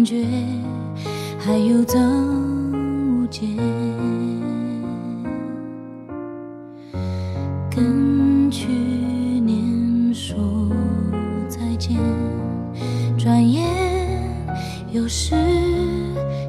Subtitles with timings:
[0.00, 0.24] 感觉
[1.38, 3.46] 还有增无减，
[7.68, 10.38] 跟去年说
[11.50, 11.98] 再见，
[13.18, 13.68] 转眼
[14.90, 15.34] 又是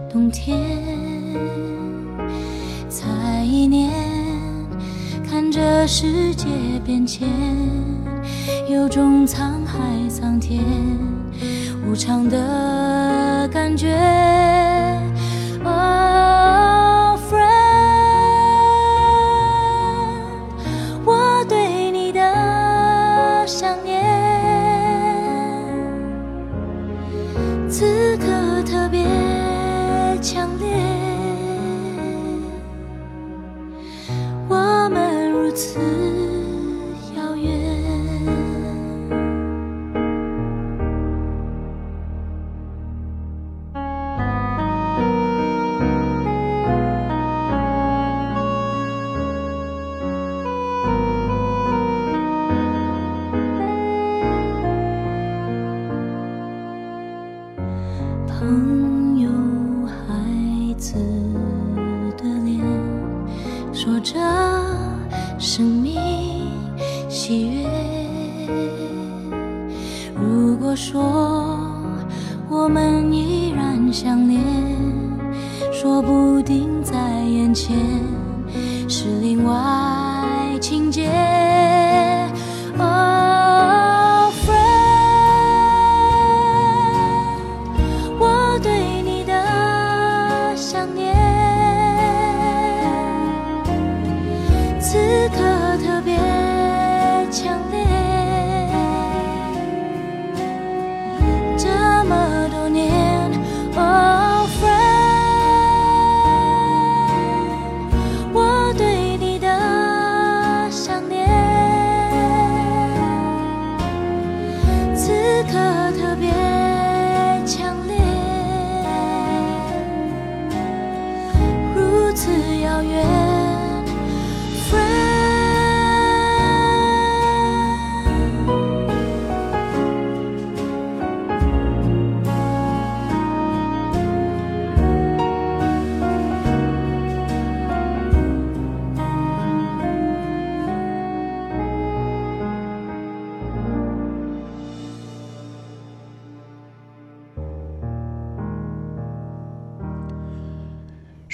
[0.09, 0.57] 冬天。
[2.87, 3.91] 才一年，
[5.29, 6.47] 看着世界
[6.85, 7.27] 变迁，
[8.69, 10.63] 有种沧海桑田
[11.85, 13.10] 无常的
[13.71, 13.87] 感觉。
[15.63, 17.47] Oh friend，
[21.05, 22.19] 我对你的
[23.47, 24.03] 想念，
[27.69, 28.25] 此刻
[28.63, 29.05] 特别
[30.21, 30.67] 强烈。
[34.49, 35.79] 我们如此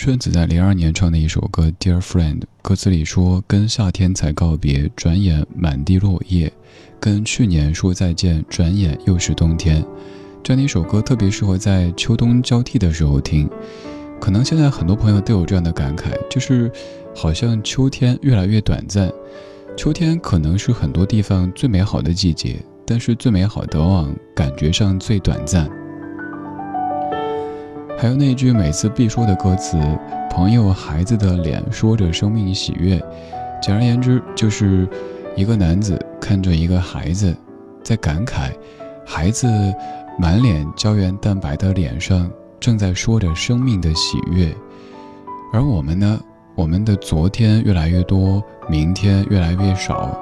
[0.08, 6.50] 顺子在零二年唱的一首歌《Dear Friend》，歌词里说：“跟夏天才告别，转眼满地落叶；
[6.98, 9.84] 跟去年说再见，转眼又是冬天。”
[10.42, 13.50] 这样的一首歌特别适合在秋冬交替的时候听。
[14.22, 16.72] 可能现在很多朋友都有这样的感慨，就是
[17.14, 19.12] 好像秋天越来越短暂。
[19.76, 25.70] 秋天可能是很多地方最美好的季节，但是最美好的往往感觉上最短暂。
[28.00, 29.76] 还有那句每次必说的歌词
[30.30, 33.02] ：“朋友孩子的脸说着生命喜悦。”
[33.60, 34.88] 简而言之，就是
[35.36, 37.36] 一个男子看着一个孩子，
[37.84, 38.52] 在感慨，
[39.04, 39.48] 孩子
[40.20, 44.56] 满脸胶原蛋白的脸上正在说着生命的喜悦。
[45.52, 46.20] 而我们呢，
[46.54, 50.16] 我们的昨天越来越多，明天越来越少，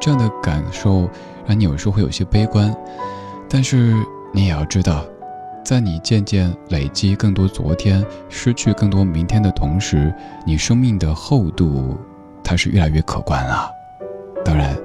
[0.00, 1.06] 这样的感受
[1.46, 2.74] 让你有时候会有些悲观。
[3.46, 3.94] 但是
[4.32, 5.04] 你也要知道。
[5.64, 10.12] 在你渐渐累积更多昨天，失去更多明天的同时，
[10.44, 11.96] 你生命的厚度，
[12.42, 13.70] 它是越来越可观了。
[14.44, 14.76] 当然，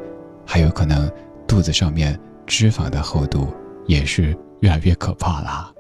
[0.45, 1.09] 还有可能
[1.47, 3.47] 肚子上面脂肪的厚度
[3.87, 5.71] 也是越来越可怕啦。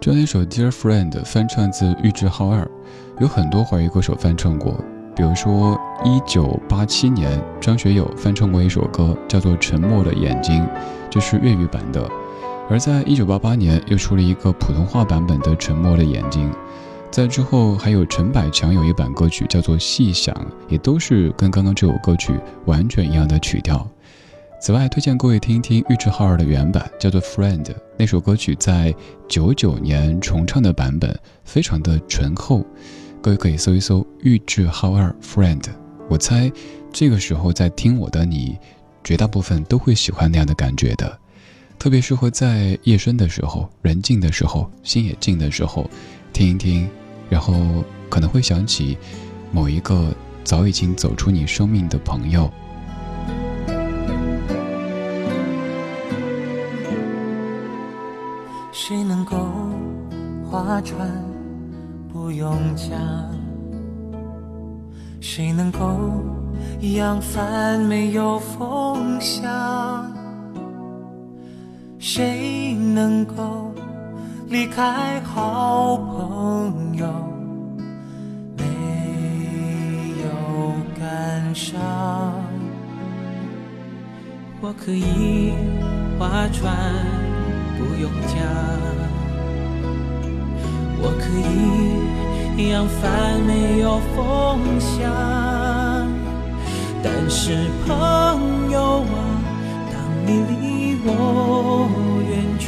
[0.00, 2.70] 这一首《Dear Friend》翻唱自玉置浩二，
[3.18, 4.78] 有很多华语歌手翻唱过。
[5.14, 10.62] 比如说一九八七年，张学友翻唱过一首歌，叫做《沉默的眼睛》，
[11.08, 12.06] 这是粤语版的。
[12.68, 16.50] 而在一九八八年，又出了一个普通话版本的《沉默的眼睛》。
[17.10, 20.34] 在之后，还有陈百强有一版歌曲叫做《细想》，
[20.68, 23.88] 也都是跟刚刚这首歌曲完全一样的曲调。
[24.60, 27.64] 此外，推荐各位听一听玉置浩二的原版，叫做《Friend》。
[27.96, 28.94] 那首歌曲在
[29.26, 32.62] 九九年重唱的版本，非常的醇厚。
[33.26, 35.60] 各位可以搜一搜玉置浩二《Friend》。
[36.08, 36.48] 我猜，
[36.92, 38.56] 这个时候在听我的你，
[39.02, 41.18] 绝大部分都会喜欢那样的感觉的。
[41.76, 45.90] 特别适合在夜深的时候、人静的时候、心也静的时候，
[46.32, 46.88] 听一听，
[47.28, 48.96] 然后可能会想起
[49.50, 50.14] 某一个
[50.44, 52.48] 早已经走出你生命的朋友。
[58.70, 59.36] 谁能够
[60.48, 61.10] 划船
[62.26, 62.90] 不用讲？
[65.20, 65.78] 谁能够
[66.80, 70.12] 扬帆没有风向？
[72.00, 73.72] 谁能够
[74.48, 77.06] 离开好朋友
[78.56, 78.64] 没
[80.24, 81.78] 有感伤？
[84.60, 85.52] 我可以
[86.18, 86.74] 划船
[87.78, 88.95] 不用桨，
[90.98, 94.16] 我可以扬帆没有风
[94.80, 95.02] 向，
[97.02, 99.14] 但是朋友啊，
[99.92, 99.94] 当
[100.26, 100.66] 你离。
[101.08, 101.88] 我
[102.28, 102.66] 远去，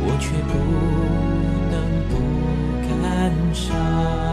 [0.00, 0.54] 我却不
[1.72, 1.74] 能
[2.08, 2.12] 不
[2.86, 2.94] 感
[3.52, 4.25] 伤。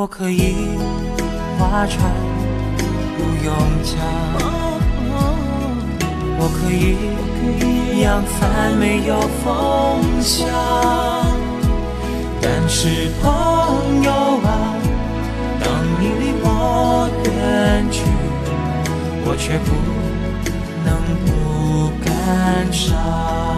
[0.00, 0.78] 我可以
[1.58, 2.10] 划船
[3.18, 3.54] 不用
[3.84, 4.00] 桨，
[6.38, 10.48] 我可以扬帆没有风向。
[12.40, 14.10] 但是朋友
[14.42, 14.74] 啊，
[15.62, 15.68] 当
[16.00, 18.00] 你离我远去，
[19.26, 19.68] 我却不
[20.82, 23.49] 能不感伤。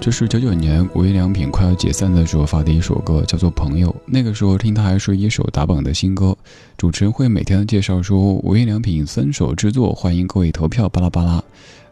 [0.00, 3.90] 这是九九年无印良品快要解散的时候发的一首歌，叫做《朋友》。
[4.06, 6.34] 那个时候听它还是一首打榜的新歌。
[6.78, 11.44] 主持人会每天介绍说无印良品三首之作，欢迎各位投票，巴拉巴拉。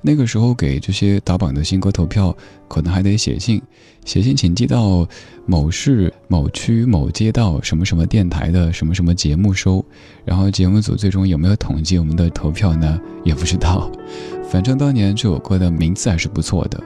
[0.07, 2.33] 那个时候给这些打榜的新歌投票，
[2.69, 3.61] 可能还得写信，
[4.05, 5.05] 写信请寄到
[5.47, 9.85] 某市某区某街道什么什么电台的什么什么节目收，
[10.25, 13.01] 然后节目组最终有没有统计我们的投票呢？
[13.25, 13.91] 也不知道。
[14.49, 16.81] 反正当年这首歌的名字还是不错的，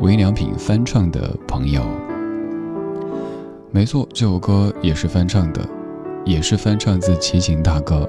[0.00, 1.84] 无印良品翻唱的朋友。
[3.70, 5.68] 没错，这首歌也是翻唱的，
[6.24, 8.08] 也是翻唱自齐秦大哥。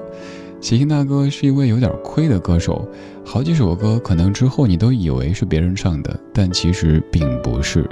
[0.60, 2.88] 齐秦大哥是一位有点亏的歌手，
[3.24, 7.88] 好几首歌可能之后你都以为是别人唱的，但其实并不是。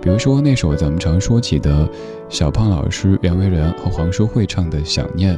[0.00, 1.88] 比如说那首咱们常说起的
[2.28, 5.34] 小胖老师、袁惟仁和黄淑慧唱的《想念》，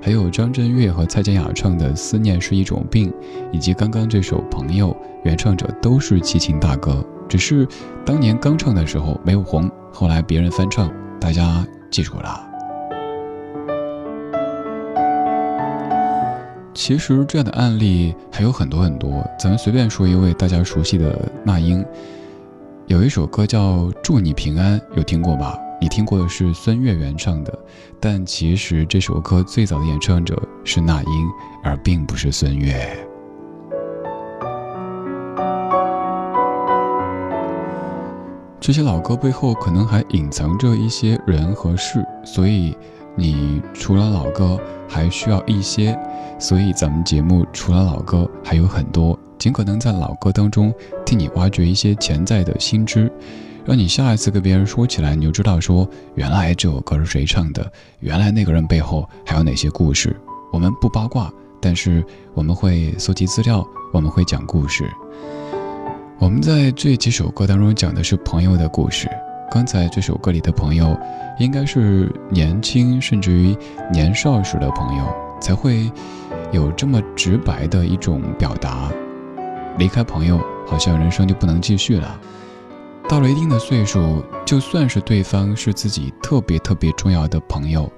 [0.00, 3.10] 还有张震岳和蔡健雅唱的《思念是一种病》，
[3.52, 4.90] 以及刚刚这首《朋友》，
[5.24, 7.66] 原唱者都是齐秦大哥，只是
[8.04, 10.90] 当年刚唱的时候没有红，后来别人翻唱，
[11.20, 12.45] 大家记住了。
[16.76, 21.82] 其实这样的案例还有很多很多，咱们随便说一位大家熟悉的那英，
[22.86, 25.58] 有一首歌叫《祝你平安》，有听过吧？
[25.80, 27.58] 你听过的是孙悦原唱的，
[27.98, 31.28] 但其实这首歌最早的演唱者是那英，
[31.64, 32.76] 而并不是孙悦。
[38.60, 42.76] 这些老歌背后可能还隐藏着一些人和事，所以
[43.16, 45.98] 你除了老歌还需要一些，
[46.38, 50.72] 所以咱们节目除了老歌还有很多，尽可能在老歌当中
[51.04, 53.10] 替你挖掘一些潜在的新知，
[53.64, 60.14] 让你下一次跟别人说起来，你就知道说原来这首歌是谁唱的，原来那个人背后还有哪些故事。
[60.52, 62.04] 我们不八卦，但是
[62.34, 64.84] 我们会搜集资料，我们会讲故事。
[66.18, 69.08] 我们在这几首歌当中讲的是朋友的故事。
[69.50, 70.98] 刚才这首歌里的朋友，
[71.38, 73.56] 应该是年轻甚至于
[73.92, 75.04] 年少时的朋友，
[75.40, 75.90] 才会
[76.52, 78.90] 有这么直白的一种表达。
[79.78, 82.20] 离开朋友，好像人生就不能继续了。
[83.08, 87.90] 到了一定的岁数，就算是对方是自己特别特别重要的朋友，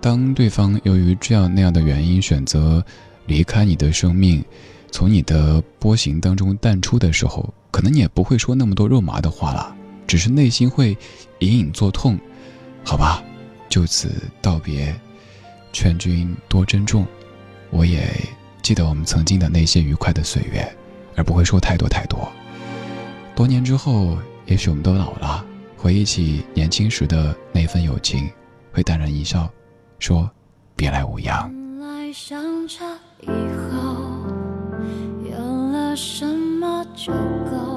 [0.00, 2.84] 当对方由于这样那样的原因选择
[3.26, 4.44] 离开你的生命。
[4.92, 9.72] 从你的波形当中淡出的时候，可能你也不会说那么多肉麻的话了，
[10.10, 10.98] 只是内心会
[11.38, 12.18] 隐隐作痛。
[12.84, 13.22] 好吧，
[13.68, 14.10] 就此
[14.42, 14.92] 道别，
[15.72, 17.06] 劝君多珍重。
[17.70, 18.12] 我也
[18.60, 20.68] 记得我们曾经的那些愉快的岁月，
[21.14, 22.28] 而不会说太多太多。
[23.36, 28.28] 多年之后，也许我们都老了，回忆起年轻时的那份友情，
[28.72, 29.48] 会淡然一笑，
[30.00, 30.28] 说
[30.74, 31.48] 别来无恙。
[32.12, 32.84] 相差
[33.22, 33.26] 以
[33.70, 34.26] 后，
[35.30, 35.38] 有
[35.70, 37.69] 了什么就够？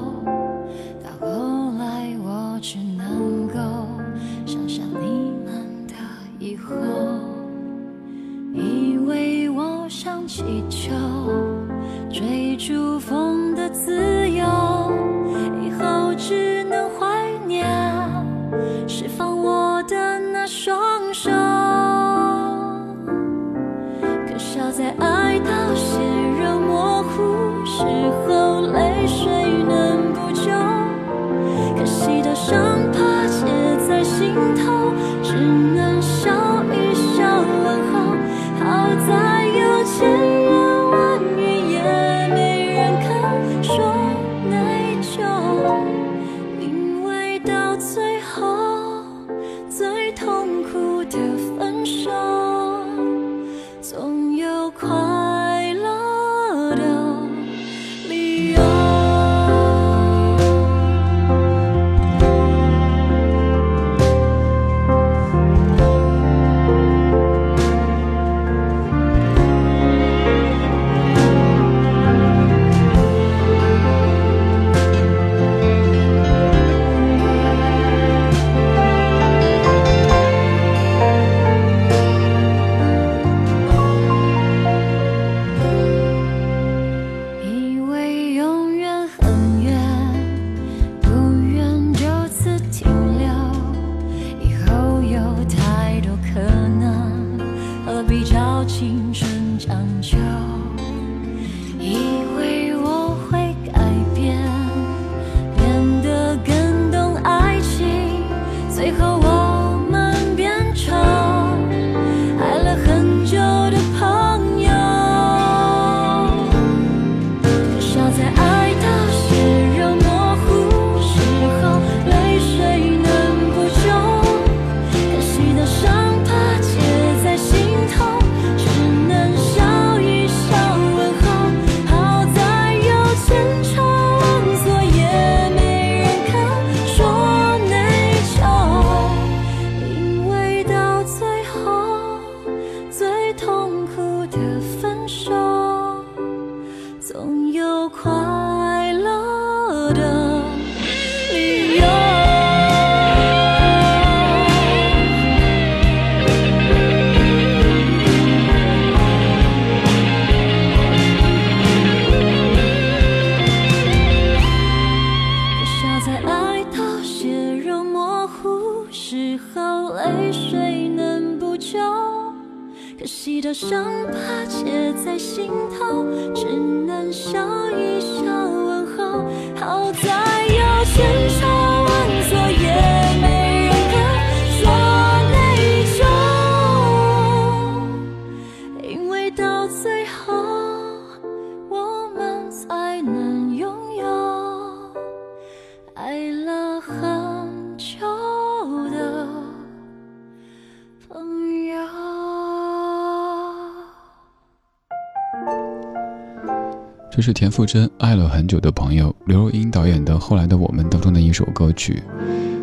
[207.16, 212.02] 这是田馥甄爱了很久的朋友刘若英导演的《后来的我们》当中的一首歌曲。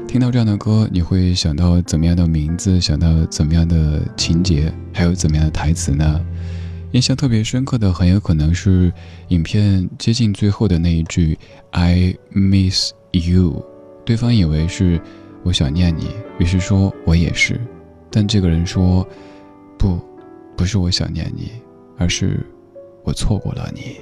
[0.05, 2.81] 听到这样的歌，你会想到怎么样的名字？
[2.81, 4.69] 想到怎么样的情节？
[4.91, 6.19] 还有怎么样的台词呢？
[6.91, 8.91] 印象特别深刻的，很有可能是
[9.29, 11.39] 影片接近最后的那一句
[11.69, 13.63] “I miss you”，
[14.03, 14.99] 对方以为是
[15.43, 17.57] 我想念你，于是说我也是，
[18.09, 19.07] 但这个人说
[19.79, 19.97] 不，
[20.57, 21.51] 不是我想念你，
[21.97, 22.45] 而是
[23.05, 23.95] 我错过了你。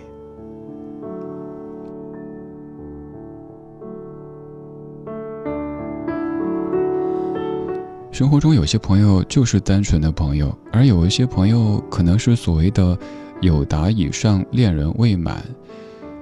[8.20, 13.00] 生活中有些朋友就是单纯的朋友，而有一些朋友可能是所谓的
[13.40, 15.42] 有达以上恋人未满，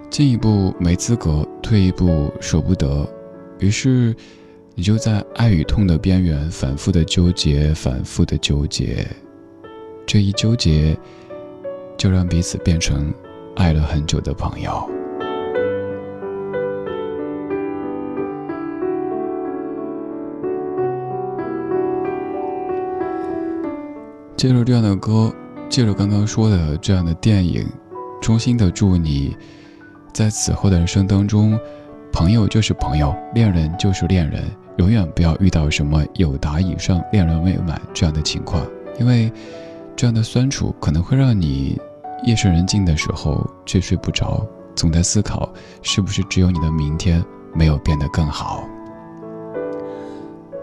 [0.08, 3.04] 进一步没资格，退一步舍不得，
[3.58, 4.16] 于是
[4.76, 9.04] 你就在爱与痛的边缘反复的纠结，反复的纠结，
[10.06, 10.96] 这一纠结，
[11.98, 13.12] 就让彼此变成
[13.56, 14.88] 爱了很久的朋友。
[24.38, 25.34] 借着这样的歌，
[25.68, 27.68] 借着刚刚说的这样的电影，
[28.22, 29.36] 衷心的祝你，
[30.14, 31.60] 在此后的人生当中，
[32.14, 34.44] 朋友就是朋友，恋人就是恋人，
[34.78, 38.64] 永远不要遇到什么有达以上恋人未满这样的情况，
[39.00, 39.32] 因为
[39.96, 41.76] 这样的酸楚可能会让你
[42.24, 45.52] 夜深人静的时候却睡不着，总在思考
[45.82, 47.26] 是不是只有你的明天
[47.56, 48.64] 没有变得更好。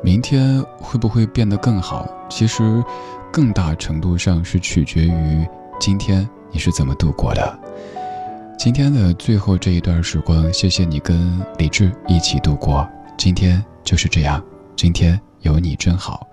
[0.05, 2.07] 明天会不会变得更好？
[2.29, 2.85] 其实。
[3.33, 5.45] 更大程度上是取决于
[5.81, 7.59] 今天你是怎么度过的。
[8.57, 12.89] 今天的最后这一段时光，谢谢你跟李志一起度过。
[13.19, 14.41] 今天就是这样，
[14.77, 16.25] 今天有你真好。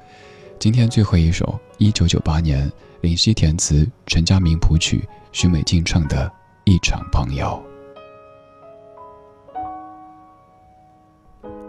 [0.60, 6.28] 今天最后一首，一九九八年林夕填词，陈佳明谱曲，许美静唱的
[6.66, 7.60] 《一场朋友》。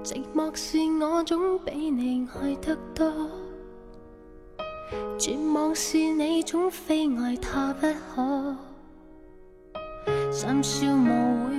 [0.04, 3.08] 寂寞是我总比你爱得多。
[5.16, 8.56] 绝望是你总非爱他不可，
[10.32, 11.54] 深宵无会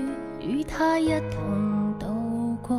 [0.46, 2.75] 与他一同度过，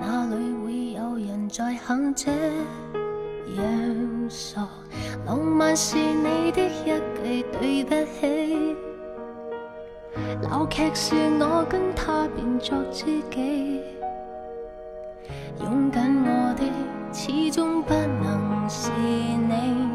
[0.00, 4.66] 哪里会有人再肯这样傻？
[5.26, 6.86] 浪漫是你的一
[7.22, 8.74] 句对不起，
[10.42, 13.82] 闹剧是我跟他变作知己，
[15.60, 16.62] 拥紧我的
[17.12, 18.48] 始终不能。
[18.70, 19.88] 是你，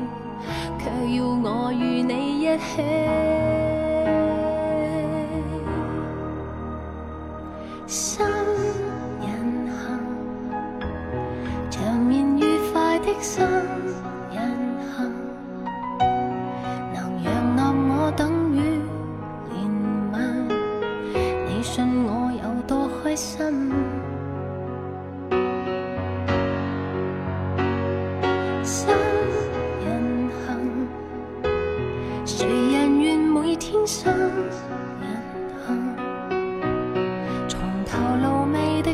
[0.79, 2.81] 却要我与你一起。
[7.85, 8.25] 心
[9.21, 9.77] 人行，
[11.69, 12.41] 长眠愉
[12.71, 13.45] 快的心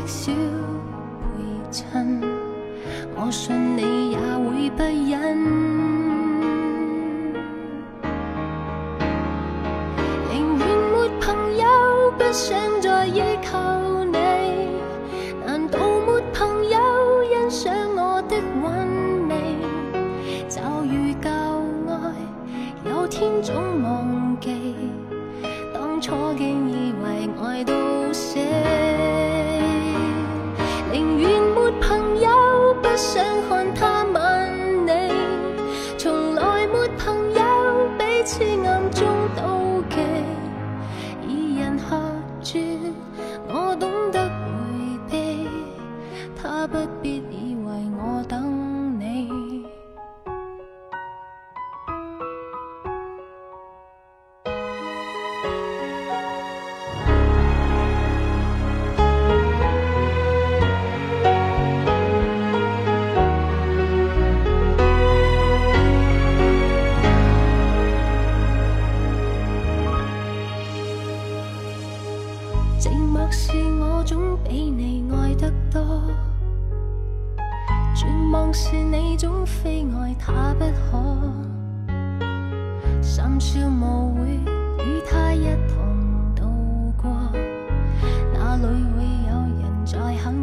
[0.00, 2.22] 的小陪衬，
[3.14, 5.36] 我信你也会不忍。
[10.30, 11.66] 宁愿没朋友，
[12.16, 13.58] 不想再依靠
[14.04, 14.16] 你。
[15.44, 16.78] 难道没朋友
[17.28, 19.32] 欣赏我的韵味？
[20.48, 21.28] 就如旧
[21.92, 21.94] 爱，
[22.90, 24.09] 有天总忘。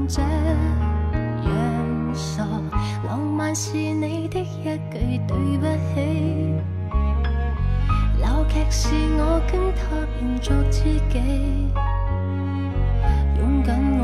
[0.07, 0.29] 这样
[2.13, 2.43] 傻，
[3.05, 5.99] 浪漫是你的一句对不起，
[8.21, 9.81] 闹剧是我跟他
[10.17, 11.19] 变作知己。
[13.37, 14.03] 拥紧我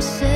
[0.00, 0.35] say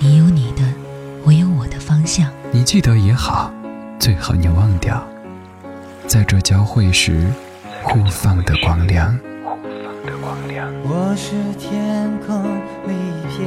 [0.00, 0.62] 你有你的，
[1.24, 2.30] 我有我的方向。
[2.52, 3.52] 你记得也好，
[3.98, 5.02] 最好你忘掉，
[6.06, 7.26] 在这交汇时
[7.82, 9.18] 互放的光亮。
[10.84, 12.44] 我是天空
[12.86, 13.44] 里一片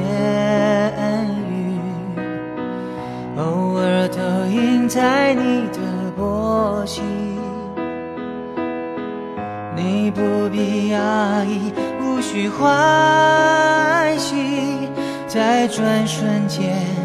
[1.50, 1.80] 云，
[3.38, 5.80] 偶尔投影在你的
[6.18, 7.02] 波心。
[9.74, 14.81] 你不必压抑，无需欢喜。
[15.34, 17.01] 在转瞬间